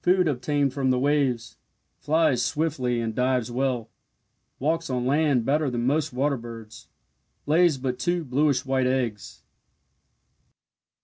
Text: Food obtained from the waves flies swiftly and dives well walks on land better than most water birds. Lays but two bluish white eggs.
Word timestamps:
Food 0.00 0.26
obtained 0.26 0.72
from 0.74 0.90
the 0.90 0.98
waves 0.98 1.58
flies 2.00 2.42
swiftly 2.42 3.00
and 3.00 3.14
dives 3.14 3.52
well 3.52 3.88
walks 4.58 4.90
on 4.90 5.06
land 5.06 5.44
better 5.44 5.70
than 5.70 5.86
most 5.86 6.12
water 6.12 6.36
birds. 6.36 6.88
Lays 7.46 7.78
but 7.78 8.00
two 8.00 8.24
bluish 8.24 8.66
white 8.66 8.88
eggs. 8.88 9.44